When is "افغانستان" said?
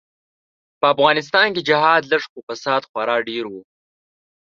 0.93-1.47